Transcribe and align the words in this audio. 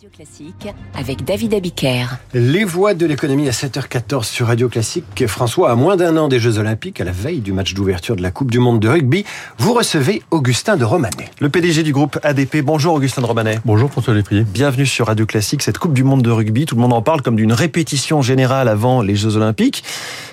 Radio 0.00 0.16
Classique 0.16 0.74
avec 0.94 1.24
David 1.26 1.52
Abiker. 1.52 2.06
Les 2.32 2.64
voix 2.64 2.94
de 2.94 3.04
l'économie 3.04 3.46
à 3.48 3.50
7h14 3.50 4.24
sur 4.24 4.46
Radio 4.46 4.70
Classique. 4.70 5.26
François, 5.26 5.70
à 5.70 5.74
moins 5.74 5.98
d'un 5.98 6.16
an 6.16 6.28
des 6.28 6.38
Jeux 6.38 6.56
Olympiques, 6.56 7.02
à 7.02 7.04
la 7.04 7.12
veille 7.12 7.40
du 7.40 7.52
match 7.52 7.74
d'ouverture 7.74 8.16
de 8.16 8.22
la 8.22 8.30
Coupe 8.30 8.50
du 8.50 8.60
Monde 8.60 8.80
de 8.80 8.88
rugby, 8.88 9.26
vous 9.58 9.74
recevez 9.74 10.22
Augustin 10.30 10.78
de 10.78 10.86
Romanet. 10.86 11.30
Le 11.38 11.50
PDG 11.50 11.82
du 11.82 11.92
groupe 11.92 12.18
ADP. 12.22 12.62
Bonjour 12.62 12.94
Augustin 12.94 13.20
de 13.20 13.26
Romanet. 13.26 13.58
Bonjour 13.66 13.90
François 13.90 14.14
Létrier. 14.14 14.44
Bienvenue 14.44 14.86
sur 14.86 15.08
Radio 15.08 15.26
Classique. 15.26 15.60
Cette 15.60 15.76
Coupe 15.76 15.92
du 15.92 16.02
Monde 16.02 16.22
de 16.22 16.30
rugby, 16.30 16.64
tout 16.64 16.76
le 16.76 16.80
monde 16.80 16.94
en 16.94 17.02
parle 17.02 17.20
comme 17.20 17.36
d'une 17.36 17.52
répétition 17.52 18.22
générale 18.22 18.68
avant 18.68 19.02
les 19.02 19.16
Jeux 19.16 19.36
Olympiques. 19.36 19.84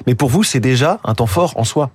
Mais 0.05 0.15
pour 0.15 0.29
vous, 0.29 0.45
c'est 0.45 0.61
déjà 0.61 1.01
un 1.03 1.13
temps 1.13 1.27
fort 1.27 1.51
en 1.57 1.65
soi. 1.65 1.91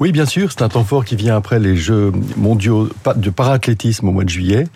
Oui, 0.00 0.12
bien 0.12 0.26
sûr, 0.26 0.50
c'est 0.50 0.62
un 0.62 0.68
temps 0.68 0.84
fort 0.84 1.04
qui 1.04 1.16
vient 1.16 1.36
après 1.36 1.58
les 1.58 1.76
Jeux 1.76 2.12
mondiaux 2.36 2.88
de 3.16 3.30
paraathlétisme 3.30 4.08
au 4.08 4.12
mois 4.12 4.24
de 4.24 4.28
juillet 4.28 4.66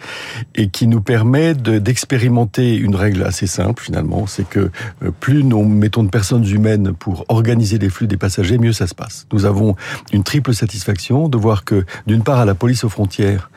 et 0.55 0.69
qui 0.69 0.87
nous 0.87 1.01
permet 1.01 1.55
d'expérimenter 1.55 2.77
une 2.77 2.95
règle 2.95 3.23
assez 3.25 3.47
simple 3.47 3.83
finalement, 3.83 4.27
c'est 4.27 4.49
que 4.49 4.71
euh, 5.03 5.11
plus 5.21 5.45
nous 5.45 5.65
mettons 5.65 6.03
de 6.03 6.09
personnes 6.09 6.47
humaines 6.47 6.93
pour 6.93 7.25
organiser 7.29 7.79
les 7.79 7.91
flux 7.91 8.07
des 8.07 8.17
passagers, 8.17 8.59
mieux 8.59 8.73
ça 8.73 8.87
se 8.87 8.95
passe. 8.95 9.27
Nous 9.33 9.45
avons 9.45 9.77
une 10.13 10.23
triple 10.23 10.55
satisfaction 10.55 11.29
de 11.29 11.37
voir 11.37 11.65
que 11.65 11.85
d'une 12.07 12.23
part 12.23 12.39
à 12.39 12.45
la 12.45 12.55
police 12.55 12.85
aux 12.85 12.89
frontières, 12.89 13.51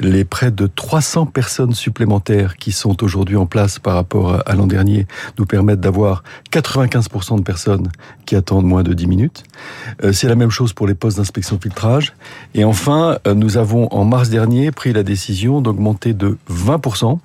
les 0.00 0.24
près 0.24 0.50
de 0.50 0.66
300 0.66 1.26
personnes 1.26 1.74
supplémentaires 1.74 2.56
qui 2.56 2.72
sont 2.72 3.02
aujourd'hui 3.02 3.36
en 3.36 3.46
place 3.46 3.78
par 3.78 3.94
rapport 3.94 4.42
à 4.46 4.54
l'an 4.54 4.66
dernier 4.66 5.06
nous 5.38 5.46
permettent 5.46 5.80
d'avoir 5.80 6.22
95% 6.52 7.38
de 7.38 7.42
personnes 7.42 7.88
qui 8.26 8.36
attendent 8.36 8.66
moins 8.66 8.82
de 8.82 8.92
10 8.92 9.06
minutes. 9.06 9.44
Euh, 10.02 10.12
c'est 10.12 10.28
la 10.28 10.34
même 10.34 10.50
chose 10.50 10.72
pour 10.72 10.86
les 10.86 10.94
postes 10.96 11.18
d'inspection 11.18 11.58
filtrage. 11.60 12.14
Et 12.54 12.64
enfin, 12.64 13.18
euh, 13.26 13.34
nous 13.34 13.58
avons 13.58 13.88
en 13.92 14.04
mars 14.04 14.28
dernier 14.28 14.70
pris 14.72 14.92
la 14.92 15.02
décision 15.02 15.60
d'augmenter 15.60 16.14
de 16.14 16.38
20% 16.50 17.18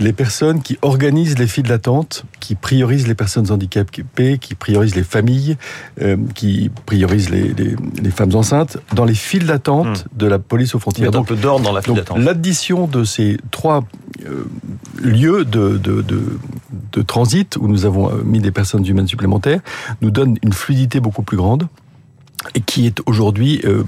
les 0.00 0.14
personnes 0.14 0.62
qui 0.62 0.78
organisent 0.80 1.38
les 1.38 1.46
files 1.46 1.66
d'attente, 1.66 2.24
qui 2.40 2.54
priorisent 2.54 3.06
les 3.06 3.14
personnes 3.14 3.50
handicapées, 3.52 4.38
qui 4.38 4.54
priorisent 4.54 4.96
les 4.96 5.04
familles, 5.04 5.58
euh, 6.00 6.16
qui 6.34 6.70
priorisent 6.86 7.28
les, 7.28 7.52
les, 7.52 8.10
femmes 8.10 8.34
enceintes 8.34 8.78
dans 8.94 9.04
les 9.04 9.14
files 9.14 9.46
d'attente 9.46 10.06
hmm. 10.06 10.18
de 10.18 10.26
la 10.26 10.38
police 10.38 10.74
aux 10.74 10.78
frontières. 10.78 11.10
donc, 11.10 11.30
un 11.30 11.34
peu 11.34 11.36
d'ordre 11.36 11.66
dans 11.66 11.72
la 11.72 11.82
file 11.82 11.94
d'attente. 11.94 12.18
L'addition 12.18 12.86
de 12.86 13.04
ces 13.04 13.36
trois 13.50 13.84
euh, 14.26 14.48
lieux 15.02 15.44
de, 15.44 15.76
de, 15.76 16.00
de, 16.00 16.22
de 16.92 17.02
transit 17.02 17.56
où 17.58 17.68
nous 17.68 17.84
avons 17.84 18.10
mis 18.24 18.40
des 18.40 18.52
personnes 18.52 18.86
humaines 18.86 19.08
supplémentaires 19.08 19.60
nous 20.00 20.10
donne 20.10 20.36
une 20.42 20.54
fluidité 20.54 21.00
beaucoup 21.00 21.22
plus 21.22 21.36
grande 21.36 21.68
et 22.54 22.60
qui 22.60 22.86
est 22.86 23.00
aujourd'hui 23.06 23.60
euh, 23.64 23.84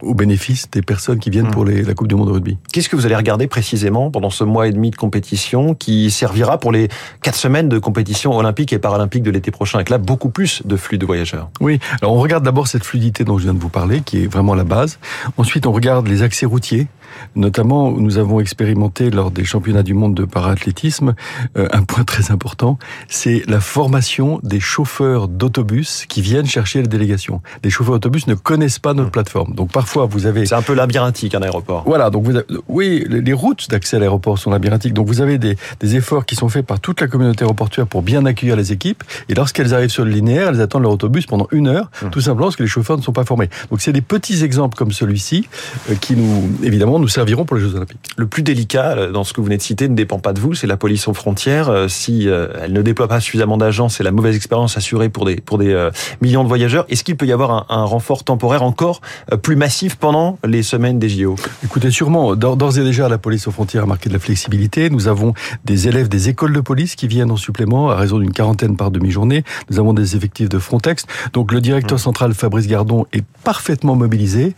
au 0.00 0.14
bénéfice 0.14 0.70
des 0.70 0.82
personnes 0.82 1.18
qui 1.18 1.30
viennent 1.30 1.48
hmm. 1.48 1.52
pour 1.52 1.64
les, 1.64 1.82
la 1.82 1.94
Coupe 1.94 2.08
du 2.08 2.14
Monde 2.14 2.28
de 2.28 2.32
rugby. 2.32 2.56
Qu'est-ce 2.72 2.88
que 2.88 2.96
vous 2.96 3.06
allez 3.06 3.16
regarder 3.16 3.46
précisément 3.46 4.10
pendant 4.10 4.30
ce 4.30 4.44
mois 4.44 4.68
et 4.68 4.72
demi 4.72 4.90
de 4.90 4.96
compétition 4.96 5.74
qui 5.74 6.10
servira 6.10 6.58
pour 6.58 6.72
les 6.72 6.88
quatre 7.22 7.36
semaines 7.36 7.68
de 7.68 7.78
compétition 7.78 8.36
olympique 8.36 8.72
et 8.72 8.78
paralympique 8.78 9.22
de 9.22 9.30
l'été 9.30 9.50
prochain, 9.50 9.78
avec 9.78 9.90
là 9.90 9.98
beaucoup 9.98 10.30
plus 10.30 10.62
de 10.64 10.76
flux 10.76 10.98
de 10.98 11.06
voyageurs 11.06 11.50
Oui, 11.60 11.78
alors 12.00 12.14
on 12.14 12.20
regarde 12.20 12.44
d'abord 12.44 12.68
cette 12.68 12.84
fluidité 12.84 13.24
dont 13.24 13.38
je 13.38 13.44
viens 13.44 13.54
de 13.54 13.58
vous 13.60 13.68
parler, 13.68 14.00
qui 14.00 14.24
est 14.24 14.26
vraiment 14.26 14.54
la 14.54 14.64
base. 14.64 14.98
Ensuite, 15.36 15.66
on 15.66 15.72
regarde 15.72 16.08
les 16.08 16.22
accès 16.22 16.46
routiers, 16.46 16.86
notamment 17.34 17.90
nous 17.92 18.18
avons 18.18 18.40
expérimenté 18.40 19.10
lors 19.10 19.30
des 19.30 19.44
championnats 19.44 19.82
du 19.82 19.94
monde 19.94 20.14
de 20.14 20.24
paraathlétisme 20.24 21.14
euh, 21.56 21.68
un 21.72 21.82
point 21.82 22.04
très 22.04 22.30
important, 22.30 22.78
c'est 23.08 23.42
la 23.48 23.60
formation 23.60 24.40
des 24.42 24.60
chauffeurs 24.60 25.28
d'autobus 25.28 26.06
qui 26.08 26.22
viennent 26.22 26.46
chercher 26.46 26.82
les 26.82 26.88
délégations. 26.88 27.42
Les 27.64 27.70
chauffeurs 27.70 27.94
d'autobus 27.94 28.26
ne 28.26 28.34
connaissent 28.34 28.78
pas 28.78 28.94
notre 28.94 29.08
mmh. 29.08 29.12
plateforme. 29.12 29.54
Donc 29.54 29.72
parfois 29.72 30.06
vous 30.06 30.26
avez 30.26 30.46
C'est 30.46 30.54
un 30.54 30.62
peu 30.62 30.74
labyrinthique 30.74 31.34
un 31.34 31.42
aéroport. 31.42 31.84
Voilà, 31.86 32.10
donc 32.10 32.24
vous 32.24 32.38
oui, 32.68 33.04
les 33.08 33.32
routes 33.32 33.68
d'accès 33.70 33.96
à 33.96 34.00
l'aéroport 34.00 34.38
sont 34.38 34.50
labyrinthiques. 34.50 34.94
Donc 34.94 35.06
vous 35.06 35.20
avez 35.20 35.38
des, 35.38 35.56
des 35.80 35.96
efforts 35.96 36.26
qui 36.26 36.36
sont 36.36 36.48
faits 36.48 36.66
par 36.66 36.80
toute 36.80 37.00
la 37.00 37.08
communauté 37.08 37.44
aéroportuaire 37.44 37.86
pour 37.86 38.02
bien 38.02 38.24
accueillir 38.26 38.56
les 38.56 38.72
équipes 38.72 39.02
et 39.28 39.34
lorsqu'elles 39.34 39.74
arrivent 39.74 39.90
sur 39.90 40.04
le 40.04 40.10
linéaire, 40.10 40.48
elles 40.48 40.60
attendent 40.60 40.82
leur 40.82 40.92
autobus 40.92 41.26
pendant 41.26 41.48
une 41.50 41.68
heure, 41.68 41.90
mmh. 42.02 42.10
tout 42.10 42.20
simplement 42.20 42.46
parce 42.46 42.56
que 42.56 42.62
les 42.62 42.68
chauffeurs 42.68 42.96
ne 42.96 43.02
sont 43.02 43.12
pas 43.12 43.24
formés. 43.24 43.48
Donc 43.70 43.80
c'est 43.80 43.92
des 43.92 44.02
petits 44.02 44.44
exemples 44.44 44.76
comme 44.76 44.92
celui-ci 44.92 45.48
euh, 45.90 45.94
qui 45.94 46.16
nous 46.16 46.50
évidemment 46.62 46.99
nous 47.00 47.08
serviront 47.08 47.44
pour 47.44 47.56
les 47.56 47.62
Jeux 47.62 47.74
Olympiques. 47.74 48.00
Le 48.16 48.26
plus 48.26 48.42
délicat 48.42 48.96
euh, 48.96 49.12
dans 49.12 49.24
ce 49.24 49.32
que 49.32 49.40
vous 49.40 49.46
venez 49.46 49.56
de 49.56 49.62
citer 49.62 49.88
ne 49.88 49.94
dépend 49.94 50.18
pas 50.18 50.32
de 50.32 50.40
vous, 50.40 50.54
c'est 50.54 50.66
la 50.66 50.76
police 50.76 51.08
aux 51.08 51.14
frontières. 51.14 51.68
Euh, 51.68 51.88
si 51.88 52.26
elle 52.28 52.72
ne 52.72 52.82
déploie 52.82 53.08
pas 53.08 53.20
suffisamment 53.20 53.56
d'agents, 53.56 53.88
c'est 53.88 54.02
la 54.02 54.10
mauvaise 54.10 54.36
expérience 54.36 54.76
assurée 54.76 55.08
pour 55.08 55.24
des 55.24 55.36
pour 55.36 55.58
des 55.58 55.90
millions 56.20 56.42
de 56.42 56.48
voyageurs. 56.48 56.84
Est-ce 56.88 57.04
qu'il 57.04 57.16
peut 57.16 57.26
y 57.26 57.32
avoir 57.32 57.50
un, 57.50 57.66
un 57.68 57.84
renfort 57.84 58.24
temporaire 58.24 58.62
encore 58.62 59.00
plus 59.42 59.56
massif 59.56 59.96
pendant 59.96 60.38
les 60.44 60.62
semaines 60.62 60.98
des 60.98 61.08
JO 61.08 61.36
Écoutez, 61.64 61.90
sûrement. 61.90 62.36
D'ores 62.36 62.78
et 62.78 62.82
déjà, 62.82 63.08
la 63.08 63.18
police 63.18 63.46
aux 63.46 63.50
frontières 63.50 63.84
a 63.84 63.86
marqué 63.86 64.08
de 64.08 64.14
la 64.14 64.20
flexibilité. 64.20 64.90
Nous 64.90 65.08
avons 65.08 65.34
des 65.64 65.88
élèves 65.88 66.08
des 66.08 66.28
écoles 66.28 66.52
de 66.52 66.60
police 66.60 66.94
qui 66.94 67.08
viennent 67.08 67.30
en 67.30 67.36
supplément 67.36 67.90
à 67.90 67.96
raison 67.96 68.18
d'une 68.18 68.32
quarantaine 68.32 68.76
par 68.76 68.90
demi-journée. 68.90 69.44
Nous 69.70 69.78
avons 69.78 69.92
des 69.92 70.16
effectifs 70.16 70.48
de 70.48 70.58
Frontex. 70.58 71.06
Donc 71.32 71.52
le 71.52 71.60
directeur 71.60 71.96
mmh. 71.96 72.02
central 72.02 72.34
Fabrice 72.34 72.66
Gardon 72.66 73.06
est 73.12 73.24
parfaitement 73.44 73.96
mobilisé 73.96 74.54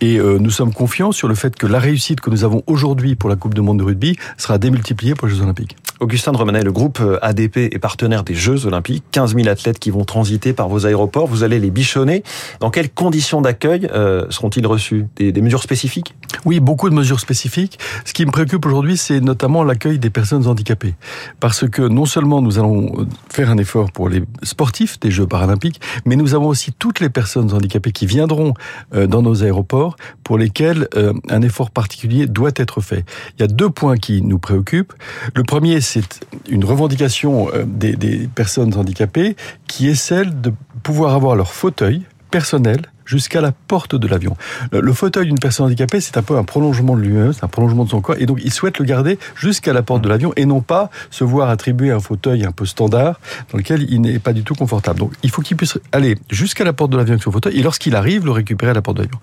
et 0.00 0.18
nous 0.18 0.50
sommes 0.50 0.72
confiants 0.72 1.12
sur 1.12 1.28
le 1.28 1.34
fait 1.34 1.56
que 1.56 1.66
la 1.66 1.78
réussite 1.84 2.20
que 2.20 2.30
nous 2.30 2.44
avons 2.44 2.62
aujourd'hui 2.66 3.14
pour 3.14 3.28
la 3.28 3.36
Coupe 3.36 3.54
du 3.54 3.60
Monde 3.60 3.78
de 3.78 3.84
rugby 3.84 4.16
sera 4.38 4.56
démultipliée 4.58 5.14
pour 5.14 5.28
les 5.28 5.34
Jeux 5.34 5.42
Olympiques. 5.42 5.76
Augustin 6.00 6.32
de 6.32 6.36
Romanet, 6.36 6.62
le 6.62 6.72
groupe 6.72 6.98
euh, 7.00 7.18
ADP 7.22 7.56
est 7.56 7.78
partenaire 7.78 8.24
des 8.24 8.34
Jeux 8.34 8.66
Olympiques. 8.66 9.04
15 9.12 9.36
000 9.36 9.48
athlètes 9.48 9.78
qui 9.78 9.90
vont 9.90 10.04
transiter 10.04 10.52
par 10.52 10.68
vos 10.68 10.86
aéroports. 10.86 11.28
Vous 11.28 11.44
allez 11.44 11.60
les 11.60 11.70
bichonner. 11.70 12.24
Dans 12.58 12.70
quelles 12.70 12.90
conditions 12.90 13.40
d'accueil 13.40 13.88
euh, 13.94 14.26
seront-ils 14.28 14.66
reçus? 14.66 15.06
Des, 15.16 15.32
mesures 15.40 15.62
spécifiques? 15.62 16.16
Oui, 16.44 16.58
beaucoup 16.58 16.90
de 16.90 16.94
mesures 16.94 17.20
spécifiques. 17.20 17.78
Ce 18.04 18.12
qui 18.12 18.26
me 18.26 18.32
préoccupe 18.32 18.66
aujourd'hui, 18.66 18.96
c'est 18.96 19.20
notamment 19.20 19.62
l'accueil 19.62 20.00
des 20.00 20.10
personnes 20.10 20.48
handicapées. 20.48 20.94
Parce 21.38 21.68
que 21.68 21.82
non 21.82 22.06
seulement 22.06 22.42
nous 22.42 22.58
allons 22.58 22.92
euh, 22.98 23.06
faire 23.30 23.50
un 23.50 23.58
effort 23.58 23.92
pour 23.92 24.08
les 24.08 24.24
sportifs 24.42 24.98
des 24.98 25.12
Jeux 25.12 25.26
paralympiques, 25.26 25.80
mais 26.06 26.16
nous 26.16 26.34
avons 26.34 26.48
aussi 26.48 26.72
toutes 26.72 26.98
les 26.98 27.08
personnes 27.08 27.52
handicapées 27.52 27.92
qui 27.92 28.06
viendront 28.06 28.54
dans 28.92 29.22
nos 29.22 29.44
aéroports 29.44 29.96
pour 30.24 30.38
lesquelles 30.38 30.88
un 31.28 31.42
effort 31.42 31.70
particulier 31.70 32.26
doit 32.26 32.52
être 32.56 32.80
fait. 32.80 33.04
Il 33.38 33.42
y 33.42 33.44
a 33.44 33.46
deux 33.46 33.70
points 33.70 33.96
qui 33.96 34.22
nous 34.22 34.38
préoccupent. 34.38 34.92
Le 35.34 35.42
premier, 35.42 35.80
c'est 35.84 36.20
une 36.48 36.64
revendication 36.64 37.48
euh, 37.54 37.64
des, 37.66 38.28
personnes 38.34 38.74
handicapées 38.74 39.36
qui 39.68 39.88
est 39.88 39.94
celle 39.94 40.40
de 40.40 40.52
pouvoir 40.82 41.14
avoir 41.14 41.36
leur 41.36 41.52
fauteuil 41.52 42.02
personnel 42.30 42.82
jusqu'à 43.04 43.40
la 43.40 43.52
porte 43.52 43.94
de 43.94 44.08
l'avion. 44.08 44.36
Le 44.72 44.92
fauteuil 44.92 45.26
d'une 45.26 45.38
personne 45.38 45.66
handicapée, 45.66 46.00
c'est 46.00 46.16
un 46.16 46.22
peu 46.22 46.36
un 46.36 46.42
prolongement 46.42 46.96
de 46.96 47.02
lui-même, 47.02 47.32
c'est 47.32 47.44
un 47.44 47.48
prolongement 47.48 47.84
de 47.84 47.90
son 47.90 48.00
corps, 48.00 48.16
et 48.18 48.26
donc 48.26 48.40
il 48.42 48.52
souhaite 48.52 48.78
le 48.78 48.84
garder 48.84 49.18
jusqu'à 49.36 49.72
la 49.72 49.82
porte 49.82 50.02
de 50.02 50.08
l'avion 50.08 50.32
et 50.36 50.46
non 50.46 50.62
pas 50.62 50.90
se 51.10 51.22
voir 51.22 51.50
attribuer 51.50 51.90
un 51.90 52.00
fauteuil 52.00 52.44
un 52.44 52.50
peu 52.50 52.64
standard 52.64 53.20
dans 53.52 53.58
lequel 53.58 53.86
il 53.90 54.00
n'est 54.00 54.18
pas 54.18 54.32
du 54.32 54.42
tout 54.42 54.54
confortable. 54.54 54.98
Donc 54.98 55.12
il 55.22 55.30
faut 55.30 55.42
qu'il 55.42 55.56
puisse 55.56 55.78
aller 55.92 56.16
jusqu'à 56.30 56.64
la 56.64 56.72
porte 56.72 56.90
de 56.90 56.96
l'avion 56.96 57.12
avec 57.12 57.22
son 57.22 57.30
fauteuil 57.30 57.58
et 57.58 57.62
lorsqu'il 57.62 57.94
arrive, 57.94 58.24
le 58.24 58.32
récupérer 58.32 58.70
à 58.70 58.74
la 58.74 58.82
porte 58.82 58.96
de 58.96 59.02
l'avion 59.02 59.20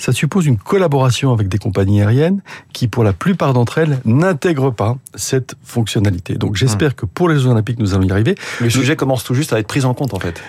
ça 0.00 0.12
suppose 0.12 0.46
une 0.46 0.56
collaboration 0.56 1.32
avec 1.32 1.48
des 1.48 1.58
compagnies 1.58 2.00
aériennes 2.00 2.40
qui, 2.72 2.88
pour 2.88 3.04
la 3.04 3.12
plupart 3.12 3.52
d'entre 3.52 3.78
elles, 3.78 4.00
n'intègrent 4.04 4.72
pas 4.72 4.96
cette 5.14 5.54
fonctionnalité. 5.62 6.34
Donc 6.34 6.56
j'espère 6.56 6.88
hum. 6.88 6.94
que 6.94 7.06
pour 7.06 7.28
les 7.28 7.38
Jeux 7.38 7.48
Olympiques, 7.48 7.78
nous 7.78 7.94
allons 7.94 8.04
y 8.04 8.12
arriver. 8.12 8.34
Le 8.60 8.70
sujet 8.70 8.96
commence 8.96 9.24
tout 9.24 9.34
juste 9.34 9.52
à 9.52 9.58
être 9.58 9.66
pris 9.66 9.84
en 9.84 9.94
compte, 9.94 10.14
en 10.14 10.20
fait 10.20 10.40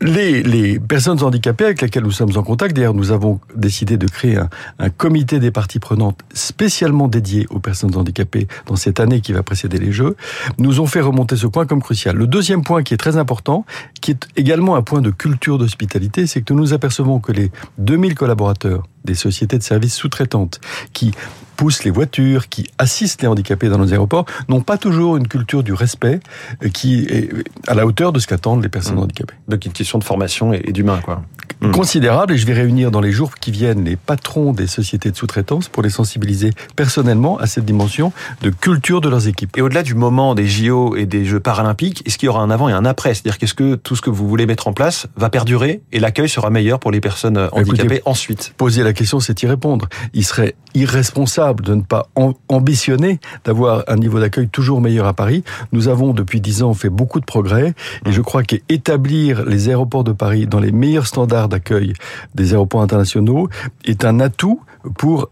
les, 0.00 0.78
personnes 0.78 1.22
handicapées 1.22 1.64
avec 1.64 1.82
lesquelles 1.82 2.02
nous 2.02 2.10
sommes 2.10 2.36
en 2.36 2.42
contact, 2.42 2.74
d'ailleurs 2.76 2.94
nous 2.94 3.12
avons 3.12 3.40
décidé 3.54 3.96
de 3.96 4.06
créer 4.06 4.36
un, 4.36 4.48
un, 4.78 4.90
comité 4.90 5.38
des 5.38 5.50
parties 5.50 5.78
prenantes 5.78 6.20
spécialement 6.32 7.08
dédié 7.08 7.46
aux 7.50 7.60
personnes 7.60 7.96
handicapées 7.96 8.48
dans 8.66 8.76
cette 8.76 9.00
année 9.00 9.20
qui 9.20 9.32
va 9.32 9.42
précéder 9.42 9.78
les 9.78 9.92
Jeux, 9.92 10.16
nous 10.58 10.80
ont 10.80 10.86
fait 10.86 11.00
remonter 11.00 11.36
ce 11.36 11.46
point 11.46 11.66
comme 11.66 11.82
crucial. 11.82 12.16
Le 12.16 12.26
deuxième 12.26 12.62
point 12.62 12.82
qui 12.82 12.94
est 12.94 12.98
très 12.98 13.16
important, 13.16 13.64
qui 14.00 14.12
est 14.12 14.28
également 14.36 14.76
un 14.76 14.82
point 14.82 15.00
de 15.00 15.10
culture 15.10 15.58
d'hospitalité, 15.58 16.26
c'est 16.26 16.42
que 16.42 16.52
nous 16.52 16.58
nous 16.58 16.72
apercevons 16.72 17.20
que 17.20 17.32
les 17.32 17.50
2000 17.78 18.14
collaborateurs 18.14 18.82
des 19.08 19.14
sociétés 19.14 19.58
de 19.58 19.62
services 19.62 19.94
sous-traitantes 19.94 20.60
qui 20.92 21.12
poussent 21.58 21.82
les 21.82 21.90
voitures, 21.90 22.48
qui 22.48 22.70
assistent 22.78 23.22
les 23.22 23.28
handicapés 23.28 23.68
dans 23.68 23.78
nos 23.78 23.92
aéroports, 23.92 24.26
n'ont 24.48 24.60
pas 24.60 24.78
toujours 24.78 25.16
une 25.16 25.26
culture 25.26 25.64
du 25.64 25.72
respect 25.72 26.20
euh, 26.62 26.68
qui 26.68 27.04
est 27.10 27.30
à 27.66 27.74
la 27.74 27.84
hauteur 27.84 28.12
de 28.12 28.20
ce 28.20 28.28
qu'attendent 28.28 28.62
les 28.62 28.68
personnes 28.68 28.94
mmh. 28.94 29.00
handicapées. 29.00 29.34
Donc 29.48 29.66
une 29.66 29.72
question 29.72 29.98
de 29.98 30.04
formation 30.04 30.52
et 30.52 30.72
d'humain, 30.72 31.00
quoi. 31.04 31.22
Mmh. 31.60 31.72
Considérable, 31.72 32.34
et 32.34 32.38
je 32.38 32.46
vais 32.46 32.52
réunir 32.52 32.92
dans 32.92 33.00
les 33.00 33.10
jours 33.10 33.34
qui 33.34 33.50
viennent 33.50 33.84
les 33.84 33.96
patrons 33.96 34.52
des 34.52 34.68
sociétés 34.68 35.10
de 35.10 35.16
sous-traitance 35.16 35.68
pour 35.68 35.82
les 35.82 35.90
sensibiliser 35.90 36.52
personnellement 36.76 37.38
à 37.38 37.48
cette 37.48 37.64
dimension 37.64 38.12
de 38.42 38.50
culture 38.50 39.00
de 39.00 39.08
leurs 39.08 39.26
équipes. 39.26 39.56
Et 39.56 39.60
au-delà 39.60 39.82
du 39.82 39.94
moment 39.94 40.36
des 40.36 40.46
JO 40.46 40.94
et 40.94 41.06
des 41.06 41.24
Jeux 41.24 41.40
paralympiques, 41.40 42.04
est-ce 42.06 42.16
qu'il 42.16 42.26
y 42.26 42.28
aura 42.28 42.42
un 42.42 42.50
avant 42.50 42.68
et 42.68 42.72
un 42.72 42.84
après? 42.84 43.14
C'est-à-dire 43.14 43.38
qu'est-ce 43.38 43.54
que 43.54 43.74
tout 43.74 43.96
ce 43.96 44.02
que 44.02 44.10
vous 44.10 44.28
voulez 44.28 44.46
mettre 44.46 44.68
en 44.68 44.72
place 44.72 45.08
va 45.16 45.30
perdurer 45.30 45.82
et 45.90 45.98
l'accueil 45.98 46.28
sera 46.28 46.50
meilleur 46.50 46.78
pour 46.78 46.92
les 46.92 47.00
personnes 47.00 47.48
handicapées 47.50 47.96
Écoutez, 47.96 48.02
ensuite? 48.04 48.54
Poser 48.56 48.84
la 48.84 48.92
question, 48.98 49.20
c'est 49.20 49.42
y 49.42 49.46
répondre. 49.46 49.88
Il 50.12 50.24
serait 50.24 50.54
irresponsable 50.74 51.64
de 51.64 51.74
ne 51.74 51.82
pas 51.82 52.08
ambitionner 52.48 53.20
d'avoir 53.44 53.84
un 53.88 53.96
niveau 53.96 54.20
d'accueil 54.20 54.48
toujours 54.48 54.80
meilleur 54.80 55.06
à 55.06 55.14
Paris. 55.14 55.44
Nous 55.72 55.88
avons 55.88 56.12
depuis 56.12 56.40
dix 56.40 56.62
ans 56.62 56.74
fait 56.74 56.90
beaucoup 56.90 57.20
de 57.20 57.24
progrès 57.24 57.74
et 58.06 58.12
je 58.12 58.20
crois 58.20 58.42
qu'établir 58.42 59.44
les 59.44 59.68
aéroports 59.68 60.04
de 60.04 60.12
Paris 60.12 60.46
dans 60.46 60.60
les 60.60 60.72
meilleurs 60.72 61.06
standards 61.06 61.48
d'accueil 61.48 61.92
des 62.34 62.52
aéroports 62.52 62.82
internationaux 62.82 63.48
est 63.84 64.04
un 64.04 64.20
atout 64.20 64.60
pour 64.96 65.28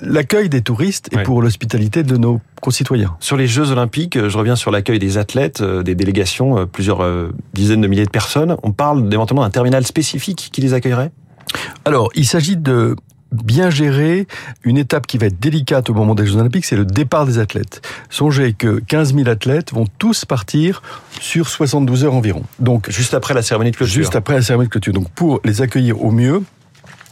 l'accueil 0.00 0.48
des 0.48 0.62
touristes 0.62 1.08
et 1.12 1.22
pour 1.22 1.42
l'hospitalité 1.42 2.02
de 2.02 2.16
nos 2.16 2.40
concitoyens. 2.60 3.16
Sur 3.20 3.36
les 3.36 3.46
Jeux 3.46 3.70
Olympiques, 3.70 4.18
je 4.28 4.38
reviens 4.38 4.56
sur 4.56 4.70
l'accueil 4.70 4.98
des 4.98 5.18
athlètes, 5.18 5.62
des 5.62 5.94
délégations, 5.94 6.66
plusieurs 6.66 7.04
dizaines 7.54 7.80
de 7.80 7.88
milliers 7.88 8.06
de 8.06 8.10
personnes. 8.10 8.56
On 8.62 8.72
parle 8.72 9.08
d'éventuellement 9.08 9.42
d'un 9.42 9.50
terminal 9.50 9.84
spécifique 9.84 10.50
qui 10.52 10.60
les 10.60 10.74
accueillerait? 10.74 11.12
Alors, 11.88 12.10
il 12.14 12.26
s'agit 12.26 12.58
de 12.58 12.96
bien 13.32 13.70
gérer 13.70 14.26
une 14.62 14.76
étape 14.76 15.06
qui 15.06 15.16
va 15.16 15.24
être 15.28 15.40
délicate 15.40 15.88
au 15.88 15.94
moment 15.94 16.14
des 16.14 16.26
Jeux 16.26 16.36
Olympiques, 16.36 16.66
c'est 16.66 16.76
le 16.76 16.84
départ 16.84 17.24
des 17.24 17.38
athlètes. 17.38 17.80
Songez 18.10 18.52
que 18.52 18.78
15 18.80 19.14
000 19.14 19.26
athlètes 19.26 19.72
vont 19.72 19.86
tous 19.98 20.26
partir 20.26 20.82
sur 21.18 21.48
72 21.48 22.04
heures 22.04 22.12
environ. 22.12 22.42
Donc 22.58 22.90
juste 22.90 23.14
après 23.14 23.32
la 23.32 23.40
cérémonie 23.40 23.70
de 23.70 23.76
clôture. 23.76 23.94
Juste 23.94 24.16
après 24.16 24.34
la 24.34 24.42
cérémonie 24.42 24.68
de 24.68 24.72
clôture. 24.72 24.92
Donc 24.92 25.08
pour 25.12 25.40
les 25.44 25.62
accueillir 25.62 26.04
au 26.04 26.10
mieux, 26.10 26.42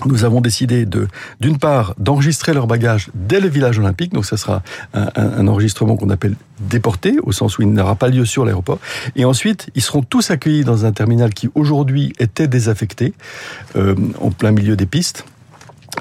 nous 0.04 0.24
avons 0.24 0.40
décidé 0.40 0.86
d'une 1.40 1.58
part, 1.58 1.94
d'enregistrer 1.98 2.52
leurs 2.52 2.66
bagages 2.66 3.08
dès 3.14 3.40
le 3.40 3.48
village 3.48 3.78
olympique. 3.78 4.12
Donc, 4.12 4.26
ça 4.26 4.36
sera 4.36 4.62
un, 4.92 5.46
enregistrement 5.48 5.96
qu'on 5.96 6.10
appelle 6.10 6.34
déporté, 6.60 7.18
au 7.22 7.32
sens 7.32 7.58
où 7.58 7.62
il 7.62 7.72
n'aura 7.72 7.94
pas 7.94 8.08
lieu 8.08 8.24
sur 8.24 8.44
l'aéroport. 8.44 8.78
Et 9.14 9.24
ensuite, 9.24 9.68
ils 9.74 9.82
seront 9.82 10.02
tous 10.02 10.30
accueillis 10.30 10.64
dans 10.64 10.84
un 10.84 10.92
terminal 10.92 11.32
qui 11.32 11.48
aujourd'hui 11.54 12.12
était 12.18 12.48
désaffecté, 12.48 13.14
euh, 13.76 13.94
en 14.20 14.30
plein 14.30 14.52
milieu 14.52 14.76
des 14.76 14.86
pistes 14.86 15.24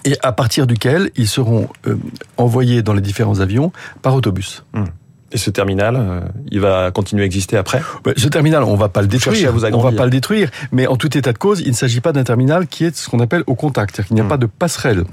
et 0.03 0.17
à 0.21 0.31
partir 0.31 0.67
duquel 0.67 1.09
ils 1.15 1.27
seront 1.27 1.69
euh, 1.87 1.95
envoyés 2.37 2.81
dans 2.81 2.93
les 2.93 3.01
différents 3.01 3.39
avions 3.39 3.71
par 4.01 4.15
autobus. 4.15 4.63
Hmm. 4.73 4.85
Et 5.35 5.37
ce 5.37 5.49
terminal, 5.49 5.97
euh, 5.97 6.21
il 6.49 6.61
va 6.61 6.91
continuer 6.91 7.23
à 7.23 7.25
exister 7.25 7.57
après 7.57 7.81
Ce 8.15 8.29
terminal, 8.29 8.63
on 8.63 8.77
va 8.77 8.87
pas 8.87 9.01
le 9.01 9.09
détruire. 9.09 9.51
Vous 9.51 9.65
on 9.65 9.81
va 9.81 9.91
pas 9.91 10.05
le 10.05 10.09
détruire. 10.09 10.49
Mais 10.71 10.87
en 10.87 10.95
tout 10.95 11.17
état 11.17 11.33
de 11.33 11.37
cause, 11.37 11.59
il 11.59 11.71
ne 11.71 11.75
s'agit 11.75 11.99
pas 11.99 12.13
d'un 12.13 12.23
terminal 12.23 12.67
qui 12.67 12.85
est 12.85 12.95
ce 12.95 13.09
qu'on 13.09 13.19
appelle 13.19 13.43
au 13.45 13.53
contact. 13.53 13.97
C'est-à-dire 13.97 14.07
qu'il 14.07 14.15
n'y 14.15 14.21
a 14.21 14.23
hmm. 14.23 14.29
pas 14.29 14.37
de 14.37 14.45
passerelle. 14.45 15.03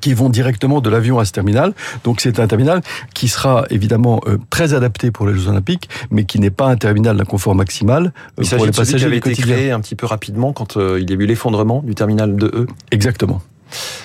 qui 0.00 0.14
vont 0.14 0.28
directement 0.28 0.80
de 0.80 0.88
l'avion 0.88 1.18
à 1.18 1.24
ce 1.24 1.32
terminal. 1.32 1.72
Donc 2.04 2.20
c'est 2.20 2.38
un 2.38 2.46
terminal 2.46 2.80
qui 3.12 3.26
sera 3.26 3.64
évidemment 3.70 4.20
euh, 4.28 4.38
très 4.50 4.72
adapté 4.72 5.10
pour 5.10 5.26
les 5.26 5.34
Jeux 5.34 5.48
Olympiques, 5.48 5.88
mais 6.12 6.24
qui 6.24 6.38
n'est 6.38 6.50
pas 6.50 6.68
un 6.68 6.76
terminal 6.76 7.16
d'un 7.16 7.24
confort 7.24 7.56
maximal 7.56 8.12
il 8.40 8.48
pour 8.48 8.66
les 8.66 8.70
passagers. 8.70 8.98
qui 8.98 9.04
avait 9.06 9.16
été 9.16 9.34
créé 9.34 9.72
un 9.72 9.80
petit 9.80 9.96
peu 9.96 10.06
rapidement 10.06 10.52
quand 10.52 10.76
il 10.76 11.10
y 11.10 11.12
a 11.12 11.16
eu 11.16 11.26
l'effondrement 11.26 11.82
du 11.84 11.96
terminal 11.96 12.36
de 12.36 12.46
E. 12.46 12.66
Exactement. 12.92 13.42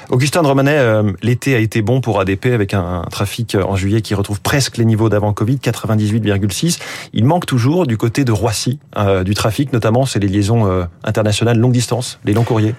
Augustin 0.10 0.42
de 0.44 0.48
Romanet, 0.48 0.78
euh, 0.78 1.12
l'été 1.22 1.56
a 1.56 1.60
été 1.60 1.82
bon 1.82 2.02
pour 2.02 2.20
ADP 2.20 2.48
avec 2.48 2.74
un, 2.74 3.04
trafic 3.10 3.56
euh, 3.56 3.64
en 3.64 3.76
juillet 3.76 4.02
qui 4.02 4.14
retrouve 4.14 4.42
presque 4.42 4.78
les 4.78 4.86
niveaux 4.86 5.10
d'avant 5.10 5.34
Covid, 5.34 5.58
98,6. 5.58 6.80
Il 7.14 7.26
manque 7.26 7.46
toujours 7.46 7.88
du 7.88 7.98
côté 7.98 8.24
de 8.24 8.32
Roissy 8.32 8.80
euh, 8.98 9.24
du 9.24 9.34
trafic, 9.34 9.74
notamment 9.74 10.06
c'est 10.06 10.20
les 10.20 10.28
liaisons 10.28 10.86
internationales 11.04 11.58
longue 11.58 11.72
distance, 11.72 12.20
les 12.26 12.34
longs 12.34 12.44
courriers. 12.44 12.76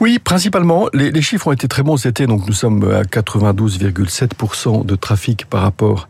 Oui, 0.00 0.18
principalement. 0.18 0.88
Les, 0.92 1.22
chiffres 1.22 1.48
ont 1.48 1.52
été 1.52 1.68
très 1.68 1.82
bons 1.82 1.96
cet 1.96 2.20
été, 2.20 2.26
donc 2.26 2.46
nous 2.46 2.52
sommes 2.52 2.90
à 2.90 3.02
92,7% 3.02 4.84
de 4.84 4.94
trafic 4.96 5.46
par 5.46 5.62
rapport 5.62 6.08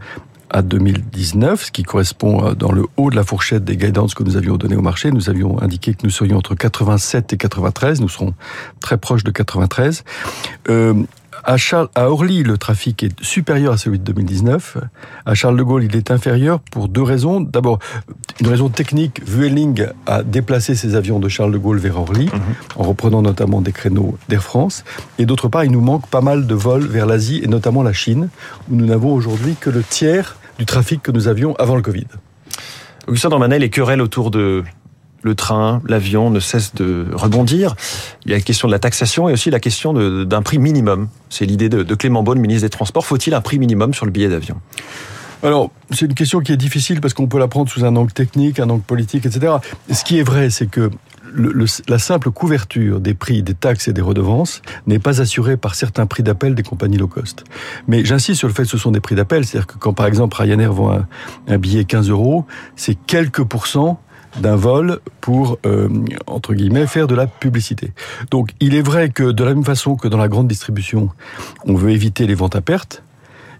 à 0.52 0.62
2019, 0.62 1.64
ce 1.64 1.70
qui 1.70 1.82
correspond 1.82 2.44
euh, 2.44 2.54
dans 2.54 2.72
le 2.72 2.84
haut 2.96 3.10
de 3.10 3.16
la 3.16 3.24
fourchette 3.24 3.64
des 3.64 3.76
guidance 3.76 4.14
que 4.14 4.22
nous 4.22 4.36
avions 4.36 4.56
donné 4.56 4.76
au 4.76 4.82
marché. 4.82 5.10
Nous 5.10 5.30
avions 5.30 5.60
indiqué 5.60 5.94
que 5.94 6.04
nous 6.04 6.10
serions 6.10 6.36
entre 6.36 6.54
87 6.54 7.32
et 7.32 7.36
93. 7.36 8.00
Nous 8.00 8.08
serons 8.08 8.34
très 8.80 8.98
proches 8.98 9.24
de 9.24 9.30
93. 9.30 10.04
Euh, 10.68 10.94
à, 11.44 11.56
Charles, 11.56 11.88
à 11.94 12.10
Orly, 12.10 12.42
le 12.42 12.58
trafic 12.58 13.02
est 13.02 13.22
supérieur 13.24 13.72
à 13.72 13.76
celui 13.76 13.98
de 13.98 14.04
2019. 14.04 14.76
À 15.24 15.34
Charles 15.34 15.56
de 15.56 15.62
Gaulle, 15.62 15.84
il 15.84 15.96
est 15.96 16.10
inférieur 16.10 16.60
pour 16.60 16.88
deux 16.88 17.02
raisons. 17.02 17.40
D'abord, 17.40 17.78
une 18.40 18.46
raison 18.46 18.68
technique. 18.68 19.22
Vueling 19.26 19.86
a 20.06 20.22
déplacé 20.22 20.74
ses 20.74 20.94
avions 20.94 21.18
de 21.18 21.28
Charles 21.28 21.52
de 21.52 21.58
Gaulle 21.58 21.78
vers 21.78 21.98
Orly, 21.98 22.26
mhm. 22.26 22.40
en 22.76 22.82
reprenant 22.82 23.22
notamment 23.22 23.62
des 23.62 23.72
créneaux 23.72 24.18
d'Air 24.28 24.42
France. 24.42 24.84
Et 25.18 25.24
d'autre 25.24 25.48
part, 25.48 25.64
il 25.64 25.72
nous 25.72 25.80
manque 25.80 26.06
pas 26.08 26.20
mal 26.20 26.46
de 26.46 26.54
vols 26.54 26.86
vers 26.86 27.06
l'Asie 27.06 27.40
et 27.42 27.48
notamment 27.48 27.82
la 27.82 27.94
Chine, 27.94 28.28
où 28.70 28.76
nous 28.76 28.86
n'avons 28.86 29.14
aujourd'hui 29.14 29.56
que 29.58 29.70
le 29.70 29.82
tiers 29.82 30.36
du 30.62 30.66
trafic 30.66 31.02
que 31.02 31.10
nous 31.10 31.26
avions 31.26 31.56
avant 31.56 31.74
le 31.74 31.82
Covid. 31.82 32.06
Augustin 33.08 33.30
Dormanel, 33.30 33.62
les 33.62 33.68
querelles 33.68 34.00
autour 34.00 34.30
de 34.30 34.62
le 35.22 35.34
train, 35.34 35.82
l'avion 35.88 36.30
ne 36.30 36.38
cessent 36.38 36.76
de 36.76 37.08
rebondir. 37.12 37.74
Il 38.24 38.30
y 38.30 38.34
a 38.34 38.36
la 38.36 38.42
question 38.42 38.68
de 38.68 38.72
la 38.72 38.78
taxation 38.78 39.28
et 39.28 39.32
aussi 39.32 39.50
la 39.50 39.58
question 39.58 39.92
d'un 39.92 40.42
prix 40.42 40.60
minimum. 40.60 41.08
C'est 41.30 41.46
l'idée 41.46 41.68
de, 41.68 41.82
de 41.82 41.94
Clément 41.96 42.22
Beaune, 42.22 42.38
ministre 42.38 42.62
des 42.62 42.70
Transports. 42.70 43.04
Faut-il 43.04 43.34
un 43.34 43.40
prix 43.40 43.58
minimum 43.58 43.92
sur 43.92 44.06
le 44.06 44.12
billet 44.12 44.28
d'avion? 44.28 44.60
Alors, 45.42 45.72
c'est 45.90 46.06
une 46.06 46.14
question 46.14 46.38
qui 46.38 46.52
est 46.52 46.56
difficile 46.56 47.00
parce 47.00 47.12
qu'on 47.12 47.26
peut 47.26 47.40
la 47.40 47.48
prendre 47.48 47.68
sous 47.68 47.84
un 47.84 47.96
angle 47.96 48.12
technique, 48.12 48.60
un 48.60 48.70
angle 48.70 48.84
politique, 48.84 49.26
etc. 49.26 49.54
Ce 49.90 50.04
qui 50.04 50.20
est 50.20 50.22
vrai, 50.22 50.48
c'est 50.50 50.66
que 50.66 50.90
le, 51.34 51.66
la 51.88 51.98
simple 51.98 52.30
couverture 52.30 53.00
des 53.00 53.14
prix 53.14 53.42
des 53.42 53.54
taxes 53.54 53.88
et 53.88 53.92
des 53.92 54.02
redevances 54.02 54.62
n'est 54.86 54.98
pas 54.98 55.20
assurée 55.20 55.56
par 55.56 55.74
certains 55.74 56.06
prix 56.06 56.22
d'appel 56.22 56.54
des 56.54 56.62
compagnies 56.62 56.98
low 56.98 57.08
cost. 57.08 57.44
Mais 57.88 58.04
j'insiste 58.04 58.38
sur 58.38 58.48
le 58.48 58.54
fait 58.54 58.62
que 58.64 58.68
ce 58.68 58.78
sont 58.78 58.90
des 58.90 59.00
prix 59.00 59.14
d'appel, 59.14 59.44
c'est-à-dire 59.44 59.66
que 59.66 59.78
quand 59.78 59.92
par 59.92 60.06
exemple 60.06 60.36
Ryanair 60.36 60.72
vend 60.72 60.92
un, 60.92 61.06
un 61.48 61.58
billet 61.58 61.84
15 61.84 62.10
euros, 62.10 62.46
c'est 62.76 62.94
quelques 62.94 63.44
pourcents 63.44 64.00
d'un 64.40 64.56
vol 64.56 65.00
pour, 65.20 65.58
euh, 65.66 65.88
entre 66.26 66.54
guillemets, 66.54 66.86
faire 66.86 67.06
de 67.06 67.14
la 67.14 67.26
publicité. 67.26 67.92
Donc 68.30 68.50
il 68.60 68.74
est 68.74 68.82
vrai 68.82 69.10
que 69.10 69.30
de 69.30 69.44
la 69.44 69.54
même 69.54 69.64
façon 69.64 69.96
que 69.96 70.08
dans 70.08 70.18
la 70.18 70.28
grande 70.28 70.48
distribution, 70.48 71.10
on 71.64 71.74
veut 71.74 71.90
éviter 71.90 72.26
les 72.26 72.34
ventes 72.34 72.56
à 72.56 72.60
perte, 72.60 73.02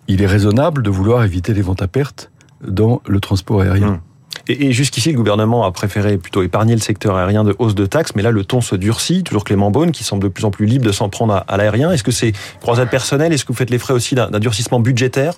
il 0.09 0.23
est 0.23 0.27
raisonnable 0.27 0.83
de 0.83 0.91
vouloir 0.91 1.25
éviter 1.25 1.55
les 1.55 1.63
ventes 1.63 1.83
à 1.83 1.89
perte 1.89 2.31
dans 2.67 3.03
le 3.07 3.21
transport 3.21 3.61
aérien. 3.61 3.93
Mmh. 3.93 4.01
Et, 4.49 4.73
jusqu'ici, 4.73 5.13
le 5.13 5.17
gouvernement 5.17 5.65
a 5.65 5.71
préféré 5.71 6.19
plutôt 6.19 6.43
épargner 6.43 6.75
le 6.75 6.81
secteur 6.81 7.17
aérien 7.17 7.45
de 7.45 7.55
hausse 7.59 7.75
de 7.75 7.87
taxes, 7.87 8.13
mais 8.17 8.23
là, 8.23 8.31
le 8.31 8.45
ton 8.45 8.61
se 8.61 8.75
durcit. 8.75 9.23
Toujours 9.23 9.45
Clément 9.45 9.71
Beaune, 9.71 9.93
qui 9.93 10.05
semble 10.05 10.23
de 10.23 10.29
plus 10.29 10.45
en 10.45 10.51
plus 10.51 10.67
libre 10.67 10.85
de 10.85 10.93
s'en 10.93 11.09
prendre 11.09 11.45
à, 11.47 11.57
l'aérien. 11.57 11.93
Est-ce 11.93 12.03
que 12.03 12.11
c'est 12.11 12.33
croisade 12.61 12.91
personnelle? 12.91 13.33
Est-ce 13.33 13.45
que 13.45 13.53
vous 13.53 13.59
faites 13.59 13.71
les 13.71 13.79
frais 13.79 13.95
aussi 13.95 14.15
d'un 14.15 14.29
durcissement 14.41 14.81
budgétaire? 14.81 15.35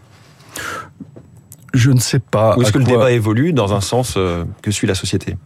Je 1.74 1.90
ne 1.90 2.00
sais 2.00 2.20
pas. 2.20 2.56
Ou 2.56 2.62
est-ce 2.62 2.72
que 2.72 2.78
le 2.78 2.84
débat 2.84 3.10
évolue 3.12 3.52
dans 3.52 3.74
un 3.74 3.80
sens 3.80 4.14
euh, 4.16 4.44
que 4.62 4.70
suit 4.70 4.86
la 4.86 4.94
société? 4.94 5.36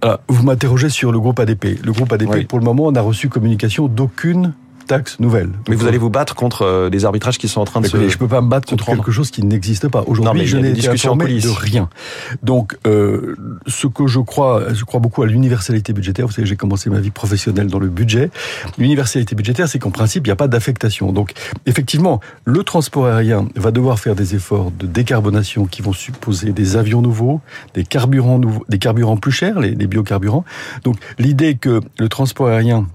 Alors, 0.00 0.20
vous 0.28 0.42
m'interrogez 0.42 0.88
sur 0.88 1.12
le 1.12 1.20
groupe 1.20 1.38
ADP. 1.38 1.84
Le 1.84 1.92
groupe 1.92 2.12
ADP, 2.12 2.46
pour 2.46 2.58
le 2.58 2.64
moment, 2.64 2.90
n'a 2.90 3.02
reçu 3.02 3.28
communication 3.28 3.86
d'aucune 3.86 4.54
taxe 4.92 5.18
nouvelle. 5.20 5.48
Mais 5.70 5.74
vous 5.74 5.86
allez 5.86 5.96
vous 5.96 6.10
battre 6.10 6.34
contre 6.34 6.62
euh, 6.62 6.90
des 6.90 7.06
arbitrages 7.06 7.38
qui 7.38 7.48
sont 7.48 7.62
en 7.62 7.64
train 7.64 7.80
de 7.80 7.86
se. 7.86 7.96
Je 8.08 8.18
peux 8.18 8.28
pas 8.28 8.42
me 8.42 8.48
battre 8.48 8.68
contre 8.68 8.84
quelque 8.84 9.10
chose 9.10 9.30
qui 9.30 9.42
n'existe 9.42 9.88
pas. 9.88 10.04
Aujourd'hui, 10.06 10.46
je 10.46 10.58
n'ai 10.58 10.70
été 10.70 10.86
informé 10.86 11.40
de 11.40 11.48
rien. 11.48 11.88
Donc, 12.42 12.76
euh, 12.86 13.34
ce 13.66 13.86
que 13.86 14.06
je 14.06 14.20
crois, 14.20 14.74
je 14.74 14.84
crois 14.84 15.00
beaucoup 15.00 15.22
à 15.22 15.26
l'universalité 15.26 15.94
budgétaire. 15.94 16.26
Vous 16.26 16.32
savez, 16.32 16.46
j'ai 16.46 16.56
commencé 16.56 16.90
ma 16.90 17.00
vie 17.00 17.10
professionnelle 17.10 17.68
dans 17.68 17.78
le 17.78 17.88
budget. 17.88 18.30
L'universalité 18.76 19.34
budgétaire, 19.34 19.66
c'est 19.66 19.78
qu'en 19.78 19.90
principe, 19.90 20.26
il 20.26 20.28
n'y 20.28 20.32
a 20.32 20.36
pas 20.36 20.48
d'affectation. 20.48 21.10
Donc, 21.10 21.32
effectivement, 21.64 22.20
le 22.44 22.62
transport 22.62 23.06
aérien 23.06 23.48
va 23.56 23.70
devoir 23.70 23.98
faire 23.98 24.14
des 24.14 24.34
efforts 24.34 24.72
de 24.72 24.86
décarbonation 24.86 25.64
qui 25.64 25.80
vont 25.80 25.94
supposer 25.94 26.52
des 26.52 26.76
avions 26.76 27.00
nouveaux, 27.00 27.40
des 27.72 27.84
carburants 27.84 28.38
nouveaux, 28.38 28.66
des 28.68 28.78
carburants 28.78 29.16
plus 29.16 29.32
chers, 29.32 29.58
les, 29.58 29.74
les 29.74 29.86
biocarburants. 29.86 30.44
Donc, 30.84 30.96
l'idée 31.18 31.54
que 31.54 31.80
le 31.98 32.08
transport 32.10 32.48
aérien 32.48 32.86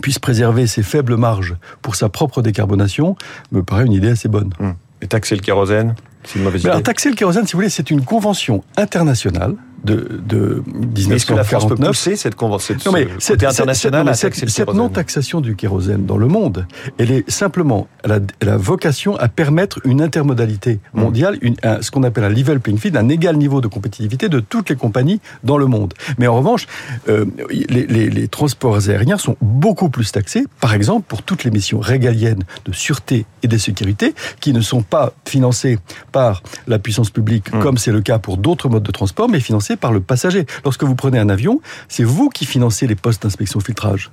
puisse 0.00 0.18
préserver 0.18 0.66
ses 0.66 0.82
faibles 0.82 1.16
marges 1.16 1.56
pour 1.82 1.96
sa 1.96 2.08
propre 2.08 2.42
décarbonation 2.42 3.16
me 3.50 3.62
paraît 3.62 3.84
une 3.86 3.92
idée 3.92 4.10
assez 4.10 4.28
bonne. 4.28 4.52
Hum. 4.60 4.74
Et 5.00 5.08
taxer 5.08 5.34
le 5.34 5.40
kérosène, 5.40 5.94
c'est 6.24 6.38
une 6.38 6.44
mauvaise 6.44 6.62
idée. 6.62 6.70
Alors, 6.70 6.82
taxer 6.82 7.10
le 7.10 7.16
kérosène, 7.16 7.46
si 7.46 7.52
vous 7.52 7.58
voulez, 7.58 7.68
c'est 7.68 7.90
une 7.90 8.04
convention 8.04 8.62
internationale 8.76 9.56
de, 9.84 10.20
de 10.26 10.62
1949. 10.66 11.16
Est-ce 11.16 11.26
que 11.26 11.34
la 11.34 11.44
France 11.44 11.66
peut 11.66 11.76
pousser 11.76 12.16
cette 12.16 12.34
convention 12.34 12.76
non, 12.86 12.92
mais 12.92 13.08
cette, 13.18 13.42
internationale 13.42 14.14
cette, 14.14 14.48
cette 14.48 14.72
non-taxation 14.72 15.40
du 15.40 15.56
kérosène 15.56 16.06
dans 16.06 16.16
le 16.16 16.26
monde, 16.26 16.66
elle 16.98 17.10
est 17.10 17.28
simplement, 17.30 17.88
elle 18.04 18.12
a, 18.12 18.20
la 18.42 18.56
vocation 18.56 19.16
à 19.16 19.28
permettre 19.28 19.80
une 19.84 20.00
intermodalité 20.00 20.80
mmh. 20.94 21.00
mondiale, 21.00 21.38
une, 21.40 21.56
ce 21.80 21.90
qu'on 21.90 22.02
appelle 22.02 22.24
un 22.24 22.28
level 22.28 22.60
playing 22.60 22.78
field, 22.78 22.96
un 22.96 23.08
égal 23.08 23.36
niveau 23.36 23.60
de 23.60 23.68
compétitivité 23.68 24.28
de 24.28 24.40
toutes 24.40 24.70
les 24.70 24.76
compagnies 24.76 25.20
dans 25.42 25.58
le 25.58 25.66
monde. 25.66 25.94
Mais 26.18 26.26
en 26.26 26.36
revanche, 26.36 26.66
euh, 27.08 27.24
les, 27.50 27.86
les, 27.86 28.10
les, 28.10 28.28
transports 28.28 28.88
aériens 28.88 29.18
sont 29.18 29.36
beaucoup 29.40 29.88
plus 29.88 30.10
taxés, 30.12 30.44
par 30.60 30.74
exemple 30.74 31.06
pour 31.08 31.22
toutes 31.22 31.44
les 31.44 31.50
missions 31.50 31.80
régaliennes 31.80 32.44
de 32.64 32.72
sûreté 32.72 33.26
et 33.42 33.48
de 33.48 33.58
sécurité, 33.58 34.14
qui 34.40 34.52
ne 34.52 34.60
sont 34.60 34.82
pas 34.82 35.12
financées 35.26 35.78
par 36.12 36.42
la 36.66 36.78
puissance 36.78 37.10
publique, 37.10 37.52
mmh. 37.52 37.60
comme 37.60 37.78
c'est 37.78 37.92
le 37.92 38.00
cas 38.00 38.18
pour 38.18 38.36
d'autres 38.36 38.68
modes 38.68 38.82
de 38.82 38.92
transport, 38.92 39.28
mais 39.28 39.40
financées 39.40 39.71
par 39.76 39.92
le 39.92 40.00
passager. 40.00 40.46
Lorsque 40.64 40.84
vous 40.84 40.94
prenez 40.94 41.18
un 41.18 41.28
avion, 41.28 41.60
c'est 41.88 42.04
vous 42.04 42.28
qui 42.28 42.46
financez 42.46 42.86
les 42.86 42.94
postes 42.94 43.22
d'inspection 43.22 43.60
filtrage. 43.60 44.10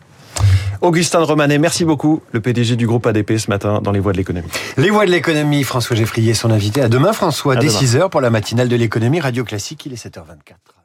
Augustin 0.82 1.20
Romanet, 1.20 1.58
merci 1.58 1.84
beaucoup, 1.84 2.22
le 2.32 2.40
PDG 2.40 2.76
du 2.76 2.88
groupe 2.88 3.06
ADP 3.06 3.38
ce 3.38 3.50
matin 3.50 3.82
dans 3.82 3.92
les 3.92 4.00
voies 4.00 4.14
de 4.14 4.18
l'économie. 4.18 4.48
Les 4.78 4.90
voies 4.90 5.06
de 5.06 5.12
l'économie, 5.12 5.64
François 5.64 5.96
Geffrier, 5.96 6.34
son 6.34 6.52
invité. 6.52 6.82
À 6.82 6.88
demain 6.88 7.12
François, 7.12 7.56
dès 7.56 7.68
6h 7.68 8.10
pour 8.10 8.22
la 8.22 8.30
matinale 8.30 8.70
de 8.70 8.76
l'économie, 8.76 9.20
Radio 9.20 9.44
Classique, 9.44 9.86
il 9.86 9.94
est 9.94 10.06
7h24. 10.06 10.79